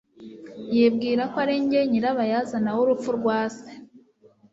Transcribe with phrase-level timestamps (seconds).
[0.75, 3.69] Yibwira ko ari njye nyirabayazana w'urupfu rwa se.